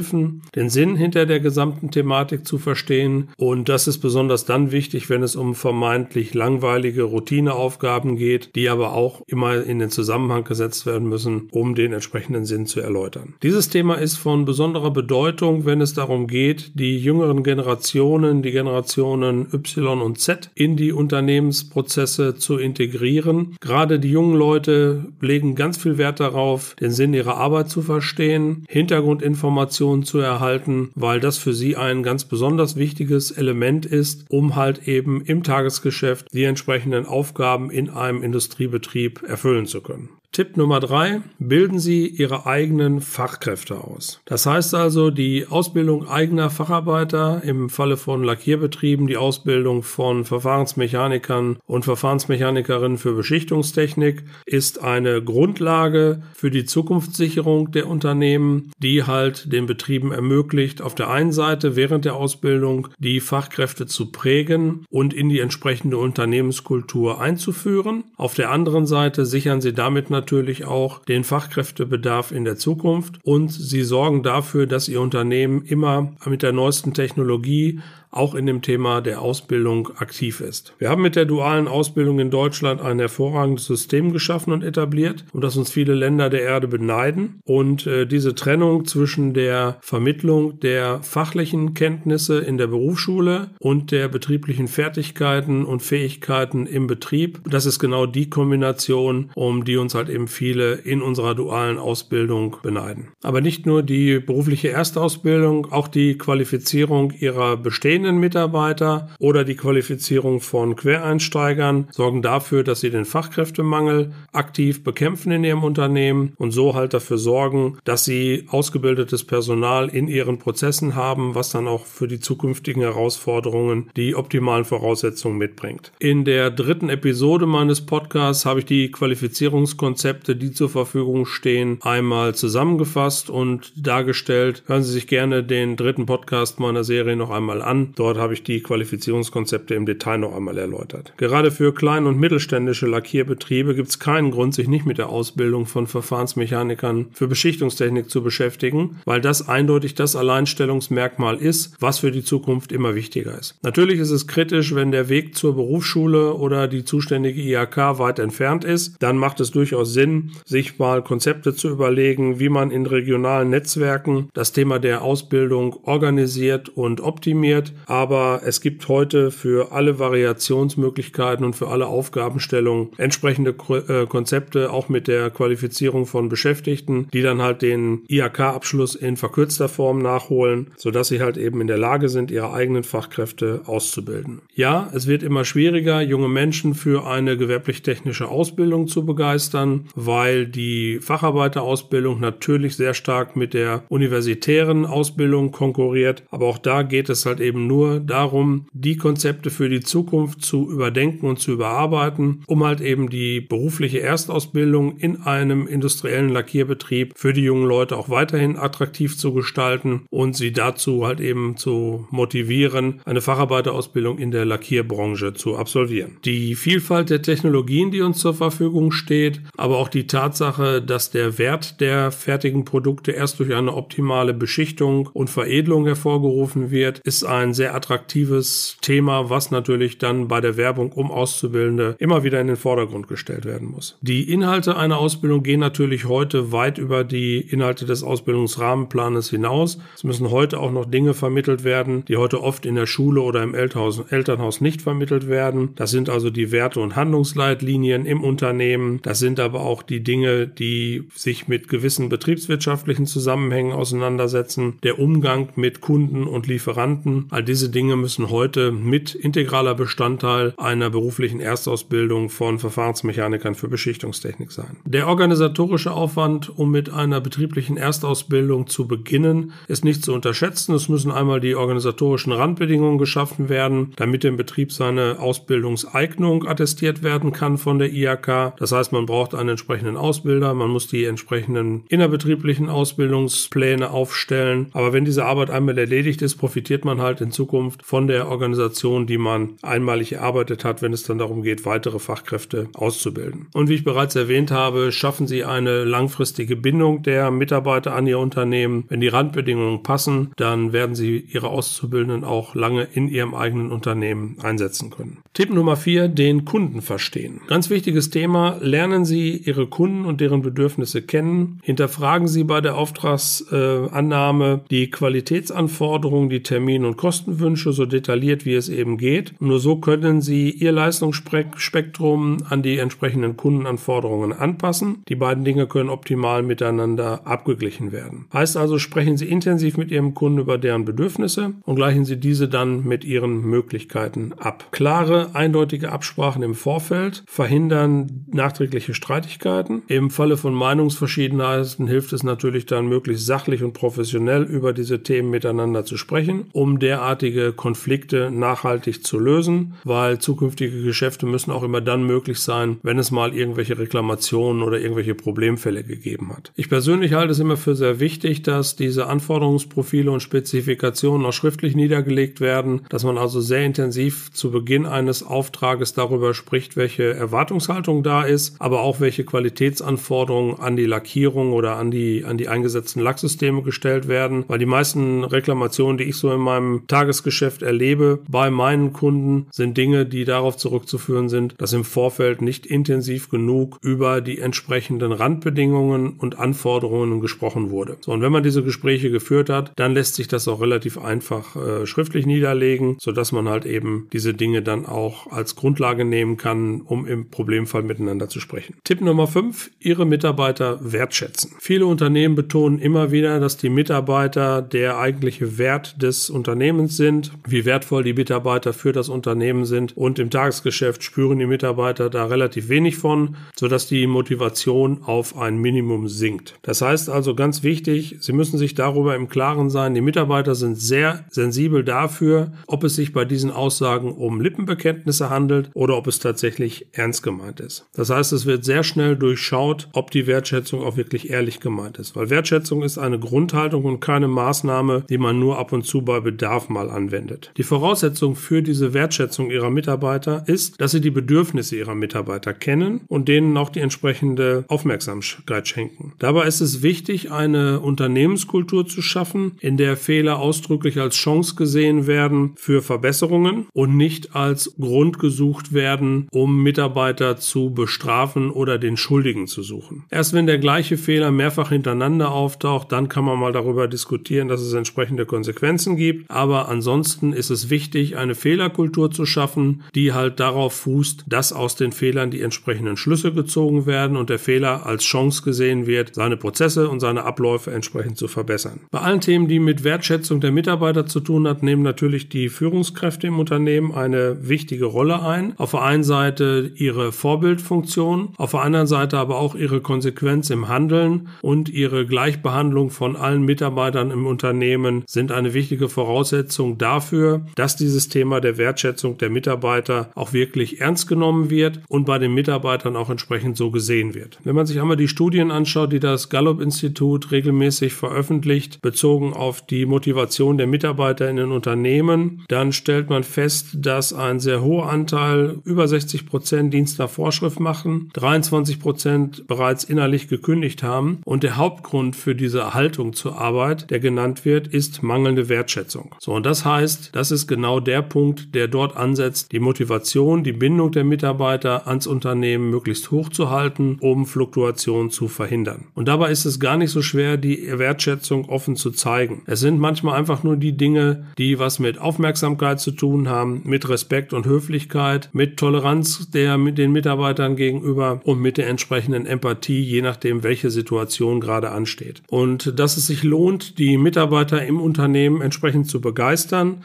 den 0.55 0.71
Sinn 0.71 0.97
hinter 0.97 1.27
der 1.27 1.41
gesamten 1.41 1.91
Thematik 1.91 2.47
zu 2.47 2.59
verstehen. 2.59 3.29
Und 3.37 3.69
das 3.69 3.87
ist 3.87 3.99
besonders 3.99 4.45
dann 4.45 4.73
wichtig, 4.73 5.11
wenn 5.11 5.23
es 5.23 5.37
um 5.37 5.55
vermeintlich 5.55 6.35
langweilige 6.35 7.03
Routineaufgaben 7.03 8.17
geht, 8.17 8.55
die 8.57 8.69
aber 8.69 8.93
auch 8.93 9.23
immer 9.27 9.63
in 9.63 9.79
den 9.79 9.91
Zusammenhang 9.91 10.45
gesetzt 10.45 10.87
werden 10.87 11.09
müssen, 11.09 11.49
um 11.51 11.75
den 11.75 11.93
entsprechenden 11.93 12.45
Sinn 12.45 12.67
zu 12.67 12.81
erläutern. 12.81 13.35
Dieses 13.43 13.69
Thema 13.69 13.95
ist 13.95 14.17
von 14.17 14.45
besonderer 14.45 14.91
Bedeutung, 14.91 15.65
wenn 15.65 15.81
es 15.81 15.95
darum 15.95 16.27
geht, 16.27 16.73
die 16.75 16.99
jüngeren 16.99 17.43
Generationen, 17.43 18.43
die 18.43 18.53
Generationen 18.53 19.47
Y 19.53 20.01
und 20.01 20.19
Z 20.19 20.51
in 20.55 20.77
die 20.77 20.93
Unternehmensprozesse 20.93 22.37
zu 22.37 22.59
integrieren. 22.59 23.57
Gerade 23.61 23.99
die 23.99 24.11
jungen 24.11 24.37
Leute 24.37 25.07
legen 25.21 25.55
ganz 25.55 25.77
viel 25.77 25.99
Wert 25.99 26.21
darauf, 26.21 26.75
den 26.81 26.91
Sinn 26.91 27.15
ihrer 27.15 27.37
Arbeit 27.37 27.69
zu 27.69 27.83
verstehen, 27.83 28.65
Hintergrundinformationen 28.69 29.90
zu 30.05 30.19
erhalten, 30.19 30.91
weil 30.95 31.21
das 31.21 31.39
für 31.39 31.53
sie 31.53 31.77
ein 31.77 32.03
ganz 32.03 32.25
besonders 32.25 32.77
wichtiges 32.77 33.31
Element 33.31 33.85
ist, 33.85 34.25
um 34.31 34.57
halt 34.57 34.87
eben 34.89 35.23
im 35.23 35.43
Tagesgeschäft 35.43 36.27
die 36.33 36.45
entsprechenden 36.45 37.07
Aufgaben 37.07 37.71
in 37.71 37.91
einem 37.91 38.23
Industriebetrieb 38.23 39.23
erfüllen 39.23 39.67
zu 39.67 39.81
können. 39.81 40.11
Tipp 40.33 40.57
Nummer 40.57 40.79
drei, 40.79 41.23
bilden 41.41 41.81
Sie 41.81 42.07
Ihre 42.07 42.47
eigenen 42.47 43.01
Fachkräfte 43.01 43.83
aus. 43.83 44.21
Das 44.27 44.47
heißt 44.47 44.77
also, 44.77 45.11
die 45.11 45.49
Ausbildung 45.49 46.07
eigener 46.07 46.51
Facharbeiter 46.51 47.43
im 47.43 47.69
Falle 47.69 47.97
von 47.97 48.23
Lackierbetrieben, 48.23 49.09
die 49.09 49.17
Ausbildung 49.17 49.83
von 49.83 50.25
Verfahrensmechanikern 50.25 51.59
und 51.67 51.85
Verfahrensmechanikerinnen 51.85 52.97
für 52.97 53.15
Beschichtungstechnik 53.15 54.23
ist 54.47 54.81
eine 54.81 55.21
Grundlage 55.21 56.23
für 56.33 56.53
die 56.53 56.65
Zukunftssicherung 56.65 57.73
der 57.73 57.89
Unternehmen, 57.89 58.71
die 58.79 59.03
halt 59.03 59.53
den 59.53 59.67
Betrieben 59.67 60.13
ermöglicht, 60.13 60.81
auf 60.81 60.95
der 60.95 61.11
einen 61.11 61.33
Seite 61.33 61.75
während 61.75 62.05
der 62.05 62.15
Ausbildung 62.15 62.87
die 63.01 63.19
Fachkräfte 63.19 63.87
zu 63.87 64.13
prägen 64.13 64.85
und 64.91 65.13
in 65.13 65.29
die 65.29 65.41
entsprechende 65.41 65.99
Unternehmenskultur 65.99 67.21
einzuführen. 67.21 68.05
Auf 68.17 68.35
der 68.35 68.53
anderen 68.53 68.87
Seite 68.87 69.27
sichern 69.27 69.61
sie 69.61 69.73
damit 69.73 70.09
natürlich 70.09 70.20
auch 70.67 71.05
den 71.05 71.25
Fachkräftebedarf 71.25 72.33
in 72.33 72.45
der 72.45 72.57
Zukunft. 72.57 73.19
Und 73.23 73.49
sie 73.49 73.83
sorgen 73.83 74.23
dafür, 74.23 74.67
dass 74.67 74.89
ihr 74.89 75.01
Unternehmen 75.01 75.63
immer 75.63 76.13
mit 76.27 76.43
der 76.43 76.53
neuesten 76.53 76.95
Technologie 76.95 77.81
auch 78.11 78.35
in 78.35 78.47
dem 78.47 78.63
Thema 78.63 79.01
der 79.01 79.23
Ausbildung 79.23 79.91
aktiv 79.97 80.41
ist. 80.41 80.75
Wir 80.79 80.91
haben 80.91 81.03
mit 81.03 81.17
der 81.17 81.25
dualen 81.25 81.69
Ausbildung 81.69 82.19
in 82.19 82.31
Deutschland 82.31 82.81
ein 82.81 82.99
hervorragendes 82.99 83.67
System 83.67 84.13
geschaffen 84.13 84.53
und 84.53 84.65
etabliert, 84.65 85.25
um 85.33 85.41
das 85.41 85.57
uns 85.57 85.71
viele 85.71 85.95
Länder 85.95 86.31
der 86.31 86.43
Erde 86.43 86.69
beneiden. 86.69 87.41
Und 87.45 87.87
äh, 87.87 88.07
diese 88.07 88.35
Trennung 88.35 88.85
zwischen 88.85 89.33
der 89.35 89.79
Vermittlung 89.81 90.59
der 90.61 91.03
fachlichen 91.03 91.75
Kenntnisse 91.75 92.39
in 92.41 92.59
der 92.59 92.67
Berufsschule 92.67 93.51
und 93.59 93.93
der 93.93 94.09
betrieblichen 94.09 94.69
Fertigkeiten 94.69 95.65
und 95.65 95.83
Fähigkeiten 95.83 96.67
im 96.67 96.87
Betrieb, 96.87 97.41
das 97.49 97.67
ist 97.67 97.79
genau 97.79 98.07
die 98.07 98.29
Kombination, 98.29 99.31
um 99.35 99.65
die 99.65 99.77
uns 99.77 99.95
halt 99.95 100.09
eben 100.09 100.29
viele 100.29 100.75
in 100.75 101.03
unserer 101.03 101.35
dualen 101.35 101.79
Ausbildung 101.79 102.57
beneiden. 102.63 103.09
Aber 103.23 103.41
nicht 103.41 103.67
nur 103.67 103.83
die 103.83 104.19
berufliche 104.19 104.71
Erstausbildung, 104.71 105.71
auch 105.71 105.89
die 105.89 106.19
Qualifizierung 106.19 107.13
ihrer 107.13 107.57
bestehenden 107.57 108.00
bestehenden 108.01 108.19
Mitarbeiter 108.19 109.09
oder 109.19 109.45
die 109.45 109.57
Qualifizierung 109.57 110.41
von 110.41 110.75
Quereinsteigern 110.75 111.89
sorgen 111.91 112.23
dafür, 112.23 112.65
dass 112.65 112.81
sie 112.81 112.91
den 112.91 113.05
Fachkräftemangel 113.05 114.13
aktiv 114.33 114.83
bekämpfen 114.83 115.33
in 115.33 115.45
ihrem 115.45 115.65
Unternehmen 115.65 116.33
und 116.39 116.51
so 116.53 116.75
halt 116.75 116.95
dafür 116.95 117.19
sorgen, 117.19 117.79
dass 117.85 118.05
sie 118.05 118.47
ausgebildetes 118.49 119.25
Personal 119.25 119.89
in 119.89 120.09
ihren 120.09 120.39
Prozessen 120.39 120.95
haben, 120.95 121.35
was 121.35 121.51
dann 121.51 121.69
auch 121.69 121.85
für 121.85 122.09
die 122.09 122.21
zukünftigen 122.21 122.83
Herausforderungen 122.83 123.91
die 123.97 124.15
optimalen 124.15 124.65
Voraussetzungen 124.65 125.37
mitbringt. 125.37 125.93
In 125.99 126.25
der 126.25 126.51
dritten 126.51 126.89
Episode 126.89 127.45
meines 127.45 127.85
Podcasts 127.85 128.47
habe 128.47 128.61
ich 128.61 128.67
die 128.67 128.91
Qualifizierungskonzepte, 128.91 130.37
die 130.37 130.53
zur 130.53 130.71
Verfügung 130.71 131.27
stehen, 131.27 131.79
einmal 131.83 132.35
zusammengefasst 132.35 133.29
und 133.29 133.73
dargestellt. 133.77 134.63
Hören 134.67 134.85
Sie 134.85 134.93
sich 134.93 135.07
gerne 135.07 135.45
den 135.45 135.77
dritten 135.77 136.07
Podcast 136.07 136.61
meiner 136.61 136.85
Serie 136.85 137.17
noch 137.17 137.31
einmal 137.31 137.61
an. 137.61 137.90
Dort 137.97 138.19
habe 138.19 138.35
ich 138.35 138.43
die 138.43 138.63
Qualifizierungskonzepte 138.63 139.75
im 139.75 139.87
Detail 139.87 140.19
noch 140.19 140.35
einmal 140.35 140.59
erläutert. 140.59 141.13
Gerade 141.17 141.51
für 141.51 141.75
kleine 141.75 142.09
und 142.09 142.19
mittelständische 142.19 142.87
Lackierbetriebe 142.87 143.75
gibt 143.75 143.89
es 143.89 143.99
keinen 143.99 144.31
Grund, 144.31 144.55
sich 144.55 144.69
nicht 144.69 144.87
mit 144.87 144.99
der 144.99 145.09
Ausbildung 145.09 145.67
von 145.67 145.87
Verfahrensmechanikern 145.87 147.09
für 147.13 147.29
Beschichtungstechnik 147.29 148.11
zu 148.11 148.23
beschäftigen, 148.23 148.99
weil 149.05 149.21
das 149.21 149.49
eindeutig 149.49 149.95
das 149.95 150.17
Alleinstellungsmerkmal 150.17 151.37
ist, 151.37 151.75
was 151.81 152.01
für 152.01 152.11
die 152.11 152.25
Zukunft 152.25 152.73
immer 152.73 152.95
wichtiger 152.95 153.39
ist. 153.39 153.57
Natürlich 153.63 154.01
ist 154.01 154.11
es 154.11 154.27
kritisch, 154.27 154.75
wenn 154.75 154.91
der 154.91 155.09
Weg 155.09 155.37
zur 155.37 155.55
Berufsschule 155.55 156.35
oder 156.35 156.69
die 156.69 156.85
zuständige 156.85 157.41
IHK 157.41 157.99
weit 157.99 158.19
entfernt 158.19 158.65
ist, 158.65 158.97
dann 159.01 159.17
macht 159.17 159.41
es 159.41 159.51
durchaus 159.51 159.93
Sinn, 159.93 160.33
sich 160.45 160.79
mal 160.79 161.03
Konzepte 161.03 161.55
zu 161.55 161.69
überlegen, 161.69 162.41
wie 162.41 162.49
man 162.49 162.71
in 162.71 162.87
regionalen 162.87 163.51
Netzwerken 163.51 164.29
das 164.35 164.53
Thema 164.53 164.79
der 164.79 165.03
Ausbildung 165.03 165.77
organisiert 165.85 166.69
und 166.69 167.01
optimiert 167.01 167.73
aber 167.87 168.43
es 168.45 168.61
gibt 168.61 168.89
heute 168.89 169.31
für 169.31 169.73
alle 169.73 169.99
Variationsmöglichkeiten 169.99 171.45
und 171.45 171.55
für 171.55 171.69
alle 171.69 171.87
Aufgabenstellungen 171.87 172.91
entsprechende 172.97 173.51
äh, 173.51 174.07
Konzepte, 174.07 174.71
auch 174.71 174.89
mit 174.89 175.09
der 175.09 175.31
Qualifizierung 175.31 176.07
von 176.07 176.29
Beschäftigten, 176.29 177.09
die 177.13 177.23
dann 177.23 177.43
halt 177.43 177.63
den 177.63 178.03
IHK-Abschluss 178.09 178.95
in 178.95 179.17
verkürzter 179.17 179.69
Form 179.69 180.01
nachholen, 180.01 180.73
sodass 180.77 181.09
sie 181.09 181.21
halt 181.21 181.37
eben 181.37 181.61
in 181.61 181.67
der 181.67 181.79
Lage 181.79 182.09
sind, 182.09 182.31
ihre 182.31 182.53
eigenen 182.53 182.85
Fachkräfte 182.85 183.63
auszubilden. 183.67 184.43
Ja, 184.55 184.91
es 184.95 185.07
wird 185.07 185.23
immer 185.23 185.45
schwieriger, 185.45 186.01
junge 186.01 186.29
Menschen 186.29 186.75
für 186.75 187.07
eine 187.07 187.37
gewerblich-technische 187.37 188.29
Ausbildung 188.29 188.89
zu 188.89 189.05
begeistern, 189.05 189.89
weil 189.95 190.47
die 190.47 190.99
Facharbeiterausbildung 191.01 192.21
natürlich 192.21 192.77
sehr 192.77 192.95
stark 192.95 193.37
mit 193.37 193.55
der 193.55 193.83
universitären 193.89 194.87
Ausbildung 194.87 195.51
konkurriert, 195.51 196.23
aber 196.31 196.47
auch 196.47 196.59
da 196.59 196.83
geht 196.83 197.09
es 197.09 197.27
halt 197.27 197.41
eben 197.41 197.67
nur 197.71 198.01
darum, 198.01 198.67
die 198.73 198.97
Konzepte 198.97 199.49
für 199.51 199.69
die 199.69 199.81
Zukunft 199.81 200.43
zu 200.43 200.69
überdenken 200.69 201.27
und 201.27 201.39
zu 201.39 201.53
überarbeiten, 201.53 202.43
um 202.49 202.65
halt 202.65 202.81
eben 202.81 203.09
die 203.09 203.41
berufliche 203.41 204.01
Erstausbildung 204.01 204.97
in 204.99 205.23
einem 205.23 205.69
industriellen 205.69 206.31
Lackierbetrieb 206.31 207.13
für 207.17 207.33
die 207.33 207.43
jungen 207.43 207.69
Leute 207.69 207.97
auch 207.97 208.11
weiterhin 208.11 208.57
attraktiv 208.57 209.17
zu 209.17 209.33
gestalten 209.33 210.03
und 210.11 210.35
sie 210.35 210.53
dazu 210.53 211.07
halt 211.07 211.21
eben 211.21 211.57
zu 211.57 212.09
motivieren, 212.11 213.01
eine 213.05 213.21
Facharbeiterausbildung 213.21 214.19
in 214.19 214.33
der 214.33 214.45
Lackierbranche 214.45 215.35
zu 215.35 215.57
absolvieren. 215.57 216.17
Die 216.25 216.57
Vielfalt 216.57 217.09
der 217.09 217.23
Technologien, 217.23 217.93
die 217.93 218.03
uns 218.03 218.19
zur 218.19 218.35
Verfügung 218.35 218.91
steht, 218.91 219.43
aber 219.57 219.79
auch 219.79 219.89
die 219.89 220.09
Tatsache, 220.09 220.83
dass 220.83 221.13
der 221.13 221.39
Wert 221.39 221.81
der 221.81 222.11
fertigen 222.11 222.65
Produkte 222.65 223.13
erst 223.13 223.39
durch 223.39 223.55
eine 223.55 223.75
optimale 223.75 224.35
Beschichtung 224.35 225.09
und 225.13 225.31
Veredelung 225.31 225.87
hervorgerufen 225.87 226.73
wird, 226.73 226.99
ist 227.05 227.23
ein 227.23 227.55
sehr 227.61 227.75
attraktives 227.75 228.79
Thema, 228.81 229.29
was 229.29 229.51
natürlich 229.51 229.99
dann 229.99 230.29
bei 230.29 230.41
der 230.41 230.57
Werbung 230.57 230.93
um 230.93 231.11
Auszubildende 231.11 231.95
immer 231.99 232.25
wieder 232.25 232.41
in 232.41 232.47
den 232.47 232.57
Vordergrund 232.57 233.07
gestellt 233.07 233.45
werden 233.45 233.71
muss. 233.71 233.99
Die 234.01 234.33
Inhalte 234.33 234.79
einer 234.79 234.97
Ausbildung 234.97 235.43
gehen 235.43 235.61
natürlich 235.61 236.07
heute 236.07 236.53
weit 236.53 236.79
über 236.79 237.05
die 237.05 237.39
Inhalte 237.39 237.85
des 237.85 238.03
Ausbildungsrahmenplanes 238.03 239.29
hinaus. 239.29 239.79
Es 239.95 240.05
müssen 240.05 240.31
heute 240.31 240.59
auch 240.59 240.73
noch 240.73 240.87
Dinge 240.87 241.13
vermittelt 241.13 241.63
werden, 241.63 242.03
die 242.07 242.17
heute 242.17 242.43
oft 242.43 242.65
in 242.65 242.77
der 242.77 242.87
Schule 242.87 243.21
oder 243.21 243.43
im 243.43 243.55
Elternhaus, 243.55 244.63
nicht 244.63 244.81
vermittelt 244.81 245.29
werden. 245.29 245.75
Das 245.77 245.91
sind 245.91 246.09
also 246.09 246.31
die 246.31 246.53
Werte- 246.53 246.81
und 246.81 246.97
Handlungsleitlinien 246.97 248.07
im 248.07 248.25
Unternehmen. 248.25 249.01
Das 249.03 249.19
sind 249.19 249.39
aber 249.39 249.61
auch 249.61 249.83
die 249.83 250.03
Dinge, 250.03 250.47
die 250.47 251.09
sich 251.15 251.47
mit 251.47 251.69
gewissen 251.69 252.09
betriebswirtschaftlichen 252.09 253.05
Zusammenhängen 253.05 253.73
auseinandersetzen. 253.73 254.79
Der 254.83 254.99
Umgang 254.99 255.51
mit 255.57 255.83
Kunden 255.83 256.25
und 256.25 256.47
Lieferanten. 256.47 257.27
All 257.29 257.50
diese 257.51 257.69
Dinge 257.69 257.97
müssen 257.97 258.31
heute 258.31 258.71
mit 258.71 259.13
integraler 259.13 259.75
Bestandteil 259.75 260.55
einer 260.57 260.89
beruflichen 260.89 261.41
Erstausbildung 261.41 262.29
von 262.31 262.61
Verfahrensmechanikern 262.61 263.57
für 263.57 263.67
Beschichtungstechnik 263.67 264.53
sein. 264.53 264.77
Der 264.85 265.09
organisatorische 265.09 265.91
Aufwand, 265.91 266.57
um 266.57 266.71
mit 266.71 266.91
einer 266.91 267.21
betrieblichen 267.21 267.77
Erstausbildung 267.77 268.69
zu 268.69 268.87
beginnen, 268.87 269.53
ist 269.67 269.85
nicht 269.85 270.05
zu 270.05 270.15
unterschätzen. 270.15 270.77
Es 270.77 270.89
müssen 270.89 271.11
einmal 271.11 271.41
die 271.41 271.57
organisatorischen 271.57 272.33
Randbedingungen 272.33 272.99
geschaffen 272.99 273.49
werden, 273.49 273.95
damit 273.97 274.25
im 274.25 274.37
Betrieb 274.37 274.71
seine 274.71 275.19
Ausbildungseignung 275.19 276.47
attestiert 276.47 277.03
werden 277.03 277.33
kann 277.33 277.59
von 277.59 277.81
der 277.81 277.93
IHK. 277.93 278.55
Das 278.59 278.71
heißt, 278.71 278.93
man 278.93 279.07
braucht 279.07 279.35
einen 279.35 279.49
entsprechenden 279.49 279.97
Ausbilder, 279.97 280.55
man 280.55 280.71
muss 280.71 280.87
die 280.87 281.05
entsprechenden 281.05 281.83
innerbetrieblichen 281.89 282.69
Ausbildungspläne 282.69 283.91
aufstellen. 283.91 284.69
Aber 284.73 284.93
wenn 284.93 285.05
diese 285.05 285.25
Arbeit 285.25 285.51
einmal 285.51 285.77
erledigt 285.77 286.23
ist, 286.23 286.37
profitiert 286.37 286.85
man 286.85 287.01
halt 287.01 287.21
in 287.21 287.33
Zukunft 287.41 287.87
von 287.87 288.07
der 288.07 288.29
Organisation, 288.29 289.07
die 289.07 289.17
man 289.17 289.55
einmalig 289.63 290.13
erarbeitet 290.13 290.63
hat, 290.63 290.83
wenn 290.83 290.93
es 290.93 291.05
dann 291.05 291.17
darum 291.17 291.43
geht, 291.43 291.65
weitere 291.65 291.99
Fachkräfte 291.99 292.69
auszubilden. 292.75 293.47
Und 293.55 293.71
wie 293.71 293.77
ich 293.77 293.83
bereits 293.83 294.15
erwähnt 294.15 294.51
habe, 294.51 294.93
schaffen 294.93 295.27
Sie 295.27 295.43
eine 295.43 295.85
langfristige 295.85 296.55
Bindung 296.55 297.03
der 297.03 297.31
Mitarbeiter 297.31 297.97
an 297.97 298.07
Ihr 298.07 298.19
Unternehmen. 298.19 298.85
Wenn 298.91 299.01
die 299.01 299.09
Randbedingungen 299.09 299.83
passen, 299.83 300.33
dann 300.37 300.75
werden 300.75 300.95
Sie 300.95 301.17
Ihre 301.17 301.49
Auszubildenden 301.49 302.25
auch 302.25 302.55
lange 302.55 302.87
in 302.93 303.09
Ihrem 303.09 303.35
eigenen 303.35 303.73
Unternehmen 303.73 304.37
einsetzen 304.43 304.91
können. 304.91 305.17
Tipp 305.33 305.51
Nummer 305.51 305.77
vier, 305.77 306.09
den 306.09 306.45
Kunden 306.45 306.83
verstehen. 306.83 307.41
Ganz 307.47 307.71
wichtiges 307.71 308.11
Thema, 308.11 308.59
lernen 308.61 309.07
Sie 309.07 309.35
Ihre 309.35 309.67
Kunden 309.67 310.05
und 310.05 310.21
deren 310.21 310.43
Bedürfnisse 310.43 311.01
kennen. 311.01 311.59
Hinterfragen 311.63 312.29
Sie 312.29 312.45
bei 312.45 312.61
der 312.61 312.77
Auftragsannahme 312.77 314.61
die 314.71 314.91
Qualitätsanforderungen, 314.91 316.29
die 316.29 316.43
Termin- 316.43 316.85
und 316.85 316.99
Kostenwünsche 317.21 317.73
so 317.73 317.85
detailliert 317.85 318.47
wie 318.47 318.55
es 318.55 318.69
eben 318.69 318.97
geht. 318.97 319.35
Nur 319.41 319.61
so 319.61 319.77
können 319.77 320.23
Sie 320.23 320.51
Ihr 320.51 320.73
Leistungsspektrum 320.73 322.39
an 322.49 322.63
die 322.63 322.79
entsprechenden 322.79 323.37
Kundenanforderungen 323.37 324.33
anpassen. 324.33 325.03
Die 325.09 325.17
beiden 325.17 325.45
Dinge 325.45 325.67
können 325.67 325.91
optimal 325.91 326.43
miteinander 326.43 327.27
abgeglichen 327.27 327.93
werden. 327.93 328.27
Heißt 328.33 328.57
also, 328.57 328.79
sprechen 328.79 329.19
Sie 329.19 329.29
intensiv 329.29 329.77
mit 329.77 329.91
Ihrem 329.91 330.15
Kunden 330.15 330.39
über 330.39 330.57
deren 330.57 330.87
Bedürfnisse 330.87 331.53
und 331.65 331.77
gleichen 331.77 332.07
Sie 332.07 332.17
diese 332.17 332.49
dann 332.49 332.85
mit 332.85 333.05
Ihren 333.05 333.43
Möglichkeiten 333.43 334.33
ab. 334.39 334.69
Klare, 334.71 335.35
eindeutige 335.35 335.93
Absprachen 335.93 336.43
im 336.43 336.55
Vorfeld 336.55 337.23
verhindern 337.27 338.25
nachträgliche 338.33 338.95
Streitigkeiten. 338.95 339.83
Im 339.89 340.11
Falle 340.11 340.39
von 340.39 340.55
Meinungsverschiedenheiten 340.55 341.87
hilft 341.87 342.13
es 342.15 342.23
natürlich 342.23 342.65
dann 342.65 342.87
möglichst 342.89 343.27
sachlich 343.27 343.63
und 343.63 343.75
professionell 343.75 344.45
über 344.45 344.73
diese 344.73 345.03
Themen 345.03 345.31
miteinander 345.31 345.85
zu 345.85 345.99
sprechen, 345.99 346.47
um 346.53 346.79
derartige 347.11 347.53
Konflikte 347.53 348.31
nachhaltig 348.31 349.05
zu 349.05 349.19
lösen, 349.19 349.75
weil 349.83 350.19
zukünftige 350.19 350.83
Geschäfte 350.83 351.27
müssen 351.27 351.51
auch 351.51 351.65
immer 351.65 351.81
dann 351.81 352.05
möglich 352.05 352.39
sein, 352.39 352.79
wenn 352.85 352.99
es 353.01 353.11
mal 353.11 353.35
irgendwelche 353.35 353.79
Reklamationen 353.79 354.63
oder 354.63 354.79
irgendwelche 354.79 355.17
Problemfälle 355.17 355.83
gegeben 355.83 356.33
hat. 356.33 356.53
Ich 356.55 356.69
persönlich 356.69 357.13
halte 357.15 357.33
es 357.33 357.41
immer 357.41 357.57
für 357.57 357.75
sehr 357.75 357.99
wichtig, 357.99 358.43
dass 358.43 358.77
diese 358.77 359.09
Anforderungsprofile 359.09 360.11
und 360.11 360.21
Spezifikationen 360.21 361.27
auch 361.27 361.33
schriftlich 361.33 361.75
niedergelegt 361.75 362.41
werden, 362.41 362.83
dass 362.91 363.03
man 363.03 363.19
also 363.19 363.41
sehr 363.41 363.65
intensiv 363.65 364.31
zu 364.33 364.53
Beginn 364.53 364.87
eines 364.87 365.25
Auftrages 365.25 365.93
darüber 365.95 366.33
spricht, 366.33 366.77
welche 366.77 367.13
Erwartungshaltung 367.15 368.05
da 368.05 368.23
ist, 368.23 368.55
aber 368.61 368.83
auch 368.83 369.01
welche 369.01 369.25
Qualitätsanforderungen 369.25 370.61
an 370.61 370.77
die 370.77 370.87
Lackierung 370.87 371.53
oder 371.55 371.75
an 371.75 371.91
die, 371.91 372.25
an 372.25 372.39
die 372.39 372.47
eingesetzten 372.47 373.03
Lacksysteme 373.03 373.63
gestellt 373.63 374.07
werden, 374.07 374.45
weil 374.47 374.61
die 374.61 374.67
meisten 374.67 375.25
Reklamationen, 375.25 375.99
die 375.99 376.05
ich 376.05 376.17
so 376.17 376.33
in 376.33 376.41
meinem 376.41 376.87
Tagesgeschäft 377.01 377.63
erlebe, 377.63 378.19
bei 378.29 378.51
meinen 378.51 378.93
Kunden 378.93 379.47
sind 379.53 379.79
Dinge, 379.79 380.05
die 380.05 380.27
darauf 380.27 380.59
zurückzuführen 380.59 381.31
sind, 381.31 381.55
dass 381.57 381.73
im 381.73 381.85
Vorfeld 381.85 382.43
nicht 382.43 382.67
intensiv 382.67 383.31
genug 383.31 383.79
über 383.81 384.21
die 384.21 384.39
entsprechenden 384.39 385.13
Randbedingungen 385.13 386.11
und 386.19 386.39
Anforderungen 386.39 387.21
gesprochen 387.21 387.71
wurde. 387.71 387.97
So, 388.03 388.13
und 388.13 388.21
wenn 388.21 388.33
man 388.33 388.43
diese 388.43 388.63
Gespräche 388.63 389.11
geführt 389.11 389.49
hat, 389.49 389.73
dann 389.77 389.95
lässt 389.95 390.17
sich 390.17 390.29
das 390.29 390.47
auch 390.47 390.61
relativ 390.61 390.99
einfach 390.99 391.57
äh, 391.57 391.87
schriftlich 391.87 392.27
niederlegen, 392.27 392.99
sodass 393.01 393.33
man 393.33 393.49
halt 393.49 393.65
eben 393.65 394.09
diese 394.13 394.35
Dinge 394.35 394.61
dann 394.61 394.85
auch 394.85 395.33
als 395.33 395.57
Grundlage 395.57 396.05
nehmen 396.05 396.37
kann, 396.37 396.83
um 396.83 397.07
im 397.07 397.31
Problemfall 397.31 397.83
miteinander 397.83 398.29
zu 398.29 398.41
sprechen. 398.41 398.75
Tipp 398.85 399.01
Nummer 399.01 399.27
5, 399.27 399.71
Ihre 399.81 400.05
Mitarbeiter 400.05 400.79
wertschätzen. 400.83 401.53
Viele 401.61 401.87
Unternehmen 401.87 402.35
betonen 402.35 402.79
immer 402.79 403.11
wieder, 403.11 403.41
dass 403.41 403.57
die 403.57 403.71
Mitarbeiter 403.71 404.61
der 404.61 404.99
eigentliche 404.99 405.57
Wert 405.57 406.03
des 406.03 406.29
Unternehmens 406.29 406.90
sind, 406.91 407.33
wie 407.47 407.65
wertvoll 407.65 408.05
die 408.05 408.15
Mitarbeiter 408.15 408.73
für 408.73 408.93
das 408.93 409.09
Unternehmen 409.09 409.65
sind 409.65 409.97
und 409.97 410.19
im 410.19 410.31
Tagesgeschäft 410.31 411.03
spüren 411.03 411.39
die 411.39 411.47
Mitarbeiter 411.47 412.11
da 412.11 412.27
relativ 412.27 412.69
wenig 412.69 412.97
von, 412.97 413.37
sodass 413.57 413.87
die 413.87 414.07
Motivation 414.07 415.03
auf 415.05 415.37
ein 415.37 415.59
Minimum 415.59 416.09
sinkt. 416.09 416.59
Das 416.63 416.83
heißt 416.83 417.11
also 417.11 417.35
ganz 417.35 417.63
wichtig, 417.63 418.17
Sie 418.21 418.33
müssen 418.33 418.59
sich 418.59 418.75
darüber 418.75 419.17
im 419.17 419.29
Klaren 419.29 419.71
sein, 419.71 419.95
die 419.95 420.01
Mitarbeiter 420.01 420.55
sind 420.55 420.77
sehr 420.77 421.25
sensibel 421.31 421.85
dafür, 421.85 422.53
ob 422.67 422.85
es 422.85 422.95
sich 422.95 423.13
bei 423.13 423.25
diesen 423.25 423.51
Aussagen 423.51 424.13
um 424.13 424.41
Lippenbekenntnisse 424.41 425.31
handelt 425.31 425.71
oder 425.75 425.97
ob 425.97 426.07
es 426.07 426.19
tatsächlich 426.19 426.89
ernst 426.93 427.23
gemeint 427.23 427.61
ist. 427.61 427.87
Das 427.95 428.11
heißt, 428.11 428.33
es 428.33 428.47
wird 428.47 428.65
sehr 428.65 428.83
schnell 428.83 429.17
durchschaut, 429.17 429.89
ob 429.93 430.11
die 430.11 430.27
Wertschätzung 430.27 430.83
auch 430.83 430.97
wirklich 430.97 431.31
ehrlich 431.31 431.61
gemeint 431.61 431.99
ist, 431.99 432.17
weil 432.17 432.31
Wertschätzung 432.31 432.83
ist 432.83 432.99
eine 432.99 433.19
Grundhaltung 433.19 433.85
und 433.85 434.01
keine 434.01 434.29
Maßnahme, 434.29 435.05
die 435.09 435.19
man 435.19 435.39
nur 435.39 435.59
ab 435.59 435.73
und 435.73 435.85
zu 435.85 436.03
bei 436.03 436.21
Bedarf 436.21 436.69
mal 436.81 436.91
anwendet. 436.91 437.53
Die 437.57 437.63
Voraussetzung 437.63 438.37
für 438.37 438.63
diese 438.63 438.95
Wertschätzung 438.95 439.51
ihrer 439.51 439.71
Mitarbeiter 439.71 440.45
ist, 440.47 440.81
dass 440.81 440.93
sie 440.93 441.01
die 441.01 441.11
Bedürfnisse 441.11 441.77
ihrer 441.77 441.95
Mitarbeiter 441.95 442.55
kennen 442.55 443.03
und 443.09 443.29
denen 443.29 443.57
auch 443.57 443.69
die 443.69 443.81
entsprechende 443.81 444.65
Aufmerksamkeit 444.69 445.69
schenken. 445.69 446.15
Dabei 446.19 446.47
ist 446.47 446.61
es 446.61 446.83
wichtig, 446.83 447.31
eine 447.31 447.81
Unternehmenskultur 447.81 448.87
zu 448.87 449.03
schaffen, 449.03 449.53
in 449.61 449.77
der 449.77 449.97
Fehler 449.97 450.39
ausdrücklich 450.39 450.99
als 450.99 451.17
Chance 451.17 451.55
gesehen 451.55 452.07
werden 452.07 452.53
für 452.57 452.81
Verbesserungen 452.81 453.67
und 453.75 453.97
nicht 453.97 454.35
als 454.35 454.75
Grund 454.81 455.19
gesucht 455.19 455.75
werden, 455.75 456.29
um 456.33 456.63
Mitarbeiter 456.63 457.37
zu 457.37 457.75
bestrafen 457.75 458.51
oder 458.51 458.79
den 458.79 458.97
Schuldigen 458.97 459.47
zu 459.47 459.63
suchen. 459.63 460.05
Erst 460.11 460.33
wenn 460.33 460.47
der 460.47 460.59
gleiche 460.59 460.97
Fehler 460.97 461.31
mehrfach 461.31 461.69
hintereinander 461.69 462.31
auftaucht, 462.31 462.91
dann 462.93 463.09
kann 463.09 463.25
man 463.25 463.39
mal 463.39 463.53
darüber 463.53 463.87
diskutieren, 463.87 464.49
dass 464.49 464.63
es 464.63 464.73
entsprechende 464.73 465.27
Konsequenzen 465.27 465.97
gibt. 465.97 466.31
Aber 466.31 466.70
ansonsten 466.71 467.33
ist 467.33 467.51
es 467.51 467.69
wichtig, 467.69 468.17
eine 468.17 468.35
Fehlerkultur 468.35 469.11
zu 469.11 469.27
schaffen, 469.27 469.83
die 469.95 470.13
halt 470.13 470.41
darauf 470.41 470.73
fußt, 470.73 471.25
dass 471.29 471.53
aus 471.53 471.75
den 471.75 471.93
Fehlern 471.93 472.31
die 472.31 472.41
entsprechenden 472.41 472.97
Schlüsse 472.97 473.33
gezogen 473.33 473.87
werden 473.87 474.17
und 474.17 474.31
der 474.31 474.39
Fehler 474.39 474.87
als 474.87 475.05
Chance 475.05 475.43
gesehen 475.43 475.87
wird, 475.87 476.15
seine 476.15 476.37
Prozesse 476.37 476.89
und 476.89 477.01
seine 477.01 477.25
Abläufe 477.25 477.73
entsprechend 477.73 478.17
zu 478.17 478.29
verbessern. 478.29 478.81
Bei 478.91 479.01
allen 479.01 479.21
Themen, 479.21 479.49
die 479.49 479.59
mit 479.59 479.85
Wertschätzung 479.85 480.41
der 480.41 480.53
Mitarbeiter 480.53 481.07
zu 481.07 481.21
tun 481.21 481.49
hat, 481.49 481.63
nehmen 481.63 481.83
natürlich 481.83 482.29
die 482.29 482.49
Führungskräfte 482.49 483.27
im 483.27 483.39
Unternehmen 483.39 483.93
eine 483.93 484.49
wichtige 484.49 484.85
Rolle 484.85 485.23
ein. 485.23 485.55
Auf 485.59 485.73
der 485.73 485.83
einen 485.83 486.05
Seite 486.05 486.73
ihre 486.77 487.13
Vorbildfunktion, 487.13 488.31
auf 488.37 488.53
der 488.53 488.63
anderen 488.63 488.87
Seite 488.87 489.19
aber 489.19 489.39
auch 489.39 489.55
ihre 489.55 489.81
Konsequenz 489.81 490.51
im 490.51 490.69
Handeln 490.69 491.29
und 491.43 491.69
ihre 491.69 492.07
Gleichbehandlung 492.07 492.91
von 492.91 493.17
allen 493.17 493.43
Mitarbeitern 493.43 494.11
im 494.11 494.27
Unternehmen 494.27 495.03
sind 495.07 495.33
eine 495.33 495.53
wichtige 495.53 495.89
Voraussetzung 495.89 496.60
dafür, 496.69 497.47
dass 497.55 497.77
dieses 497.77 498.09
Thema 498.09 498.41
der 498.41 498.59
Wertschätzung 498.59 499.19
der 499.19 499.31
Mitarbeiter 499.31 500.11
auch 500.15 500.33
wirklich 500.33 500.81
ernst 500.81 501.09
genommen 501.09 501.51
wird 501.51 501.81
und 501.89 502.05
bei 502.05 502.19
den 502.19 502.35
Mitarbeitern 502.35 502.97
auch 502.97 503.11
entsprechend 503.11 503.57
so 503.57 503.71
gesehen 503.71 504.15
wird. 504.15 504.39
Wenn 504.45 504.55
man 504.55 504.67
sich 504.67 504.81
einmal 504.81 504.97
die 504.97 505.09
Studien 505.09 505.51
anschaut, 505.51 505.93
die 505.93 506.01
das 506.01 506.29
Gallup-Institut 506.29 507.31
regelmäßig 507.31 507.95
veröffentlicht, 507.95 508.81
bezogen 508.83 509.33
auf 509.33 509.65
die 509.65 509.87
Motivation 509.87 510.59
der 510.59 510.67
Mitarbeiter 510.67 511.29
in 511.29 511.37
den 511.37 511.53
Unternehmen, 511.53 512.45
dann 512.49 512.73
stellt 512.73 513.11
man 513.11 513.25
fest, 513.25 513.69
dass 513.75 514.13
ein 514.13 514.41
sehr 514.41 514.63
hoher 514.63 514.91
Anteil, 514.91 515.59
über 515.65 515.89
60 515.89 516.27
Prozent 516.27 516.75
Dienst 516.75 516.99
nach 516.99 517.11
Vorschrift 517.11 517.61
machen, 517.61 518.11
23 518.15 518.81
Prozent 518.81 519.47
bereits 519.47 519.85
innerlich 519.85 520.29
gekündigt 520.29 520.83
haben 520.83 521.21
und 521.25 521.43
der 521.43 521.57
Hauptgrund 521.57 522.17
für 522.17 522.35
diese 522.35 522.75
Haltung 522.75 523.13
zur 523.13 523.39
Arbeit, 523.39 523.91
der 523.91 524.01
genannt 524.01 524.45
wird, 524.45 524.69
ist 524.69 525.03
mangelnde 525.03 525.49
Wertschätzung. 525.49 526.15
So, 526.19 526.33
und 526.35 526.47
das 526.51 526.65
heißt, 526.65 527.11
das 527.13 527.31
ist 527.31 527.47
genau 527.47 527.79
der 527.79 528.03
Punkt, 528.03 528.57
der 528.57 528.67
dort 528.67 528.97
ansetzt, 528.97 529.53
die 529.53 529.61
Motivation, 529.61 530.43
die 530.43 530.53
Bindung 530.53 530.91
der 530.91 531.05
Mitarbeiter 531.05 531.87
ans 531.87 532.09
Unternehmen 532.09 532.71
möglichst 532.71 533.13
hoch 533.13 533.29
zu 533.29 533.51
halten, 533.51 533.99
um 534.01 534.27
Fluktuation 534.27 535.11
zu 535.11 535.29
verhindern. 535.29 535.87
Und 535.95 536.09
dabei 536.09 536.33
ist 536.33 536.47
es 536.47 536.59
gar 536.59 536.77
nicht 536.77 536.91
so 536.91 537.03
schwer, 537.03 537.37
die 537.37 537.79
Wertschätzung 537.79 538.49
offen 538.49 538.75
zu 538.75 538.91
zeigen. 538.91 539.43
Es 539.47 539.61
sind 539.61 539.79
manchmal 539.79 540.19
einfach 540.19 540.43
nur 540.43 540.57
die 540.57 540.77
Dinge, 540.77 541.29
die 541.39 541.61
was 541.61 541.79
mit 541.79 542.01
Aufmerksamkeit 542.01 542.81
zu 542.81 542.91
tun 542.91 543.29
haben, 543.29 543.63
mit 543.65 543.89
Respekt 543.89 544.33
und 544.33 544.45
Höflichkeit, 544.45 545.31
mit 545.33 545.57
Toleranz 545.57 546.31
der 546.31 546.59
mit 546.59 546.79
den 546.79 546.91
Mitarbeitern 546.91 547.55
gegenüber 547.55 548.21
und 548.25 548.41
mit 548.41 548.57
der 548.57 548.67
entsprechenden 548.67 549.25
Empathie, 549.25 549.83
je 549.83 550.03
nachdem, 550.03 550.43
welche 550.43 550.71
Situation 550.71 551.39
gerade 551.39 551.71
ansteht. 551.71 552.23
Und 552.27 552.77
dass 552.77 552.97
es 552.97 553.07
sich 553.07 553.23
lohnt, 553.23 553.79
die 553.79 553.97
Mitarbeiter 553.99 554.67
im 554.67 554.81
Unternehmen 554.81 555.41
entsprechend 555.41 555.89
zu 555.89 556.01
begeistern, 556.01 556.30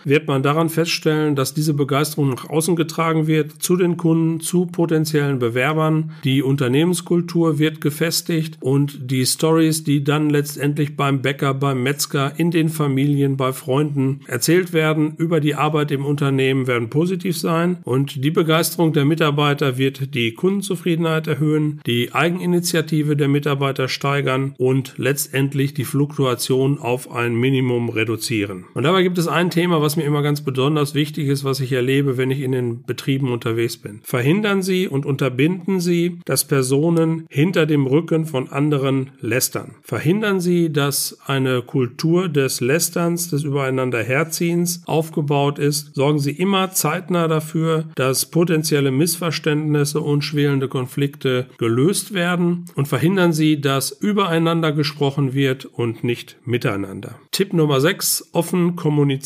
wird 0.04 0.28
man 0.28 0.44
daran 0.44 0.70
feststellen, 0.70 1.36
dass 1.36 1.54
diese 1.54 1.74
Begeisterung 1.74 2.30
nach 2.30 2.50
außen 2.50 2.76
getragen 2.76 3.28
wird, 3.28 3.52
zu 3.62 3.76
den 3.76 3.98
Kunden, 3.98 4.40
zu 4.40 4.66
potenziellen 4.66 5.40
Bewerbern. 5.40 6.12
Die 6.24 6.42
Unternehmenskultur 6.42 7.60
wird 7.60 7.82
gefestigt 7.82 8.58
und 8.62 9.12
die 9.12 9.26
Stories, 9.26 9.84
die 9.84 10.04
dann 10.04 10.30
letztendlich 10.30 10.96
beim 10.96 11.22
Bäcker, 11.22 11.54
beim 11.54 11.84
Metzger, 11.84 12.34
in 12.38 12.52
den 12.52 12.70
Familien, 12.70 13.38
bei 13.38 13.54
Freunden 13.54 14.22
erzählt 14.28 14.74
werden 14.74 15.14
über 15.18 15.40
die 15.40 15.56
Arbeit 15.56 15.92
im 15.92 16.06
Unternehmen, 16.06 16.68
werden 16.68 16.90
positiv 16.90 17.38
sein 17.38 17.78
und 17.84 18.24
die 18.24 18.32
Begeisterung 18.32 18.94
der 18.94 19.06
Mitarbeiter 19.06 19.78
wird 19.78 20.14
die 20.16 20.34
Kundenzufriedenheit 20.34 21.28
erhöhen, 21.28 21.82
die 21.86 22.14
Eigeninitiative 22.14 23.16
der 23.16 23.28
Mitarbeiter 23.28 23.88
steigern 23.88 24.56
und 24.58 24.94
letztendlich 24.98 25.74
die 25.74 25.86
Fluktuation 25.86 26.80
auf 26.80 27.12
ein 27.12 27.36
Minimum 27.36 27.90
reduzieren. 27.90 28.66
Und 28.74 28.84
dabei 28.84 29.04
gibt 29.04 29.18
es 29.18 29.28
ein 29.36 29.50
Thema, 29.50 29.82
was 29.82 29.98
mir 29.98 30.04
immer 30.04 30.22
ganz 30.22 30.42
besonders 30.42 30.96
wichtig 30.96 31.28
ist, 31.28 31.44
was 31.44 31.60
ich 31.60 31.74
erlebe, 31.74 32.16
wenn 32.16 32.32
ich 32.32 32.40
in 32.40 32.54
den 32.54 32.84
Betrieben 32.84 33.34
unterwegs 33.34 33.76
bin. 33.76 34.00
Verhindern 34.04 34.62
Sie 34.62 34.88
und 34.88 35.06
unterbinden 35.06 35.82
Sie, 35.82 36.20
dass 36.24 36.46
Personen 36.46 37.26
hinter 37.30 37.66
dem 37.66 37.86
Rücken 37.86 38.26
von 38.26 38.50
anderen 38.50 39.12
lästern. 39.20 39.76
Verhindern 39.84 40.40
Sie, 40.40 40.72
dass 40.72 41.20
eine 41.26 41.62
Kultur 41.64 42.30
des 42.30 42.62
Lästerns, 42.62 43.30
des 43.30 43.44
Übereinander 43.44 44.02
Herziehens 44.02 44.84
aufgebaut 44.86 45.60
ist. 45.60 45.94
Sorgen 45.94 46.20
Sie 46.20 46.32
immer 46.32 46.72
zeitnah 46.72 47.28
dafür, 47.28 47.90
dass 47.96 48.28
potenzielle 48.28 48.92
Missverständnisse 48.92 50.00
und 50.00 50.24
schwelende 50.24 50.70
Konflikte 50.70 51.48
gelöst 51.58 52.14
werden 52.14 52.66
und 52.76 52.88
verhindern 52.88 53.34
Sie, 53.34 53.60
dass 53.60 53.92
übereinander 53.92 54.72
gesprochen 54.72 55.34
wird 55.34 55.66
und 55.66 56.06
nicht 56.06 56.38
miteinander. 56.46 57.20
Tipp 57.32 57.52
Nummer 57.52 57.82
6. 57.82 58.30
Offen 58.32 58.78
kommunizieren. 58.78 59.25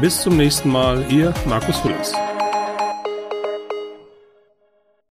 Bis 0.00 0.20
zum 0.20 0.36
nächsten 0.36 0.70
Mal, 0.70 1.04
Ihr 1.10 1.32
Markus 1.46 1.78
Füllers. 1.78 2.12